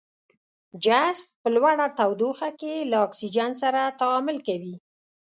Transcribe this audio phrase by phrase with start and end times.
[0.83, 4.75] جست په لوړه تودوخه کې له اکسیجن سره تعامل کوي.